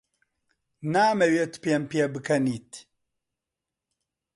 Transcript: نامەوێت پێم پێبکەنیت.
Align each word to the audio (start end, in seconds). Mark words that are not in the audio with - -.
نامەوێت 0.93 1.53
پێم 1.63 1.83
پێبکەنیت. 1.91 2.71